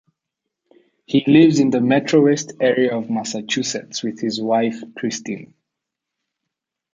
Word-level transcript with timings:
He 1.05 1.23
lives 1.27 1.59
in 1.59 1.69
the 1.69 1.77
MetroWest 1.77 2.57
area 2.59 2.97
of 2.97 3.11
Massachusetts 3.11 4.01
with 4.01 4.19
his 4.19 4.41
wife, 4.41 4.79
Christine. 4.97 5.53